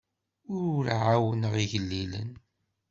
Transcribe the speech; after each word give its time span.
Ur 0.59 0.83
ɛawnen 1.05 1.43
igellilen. 1.63 2.29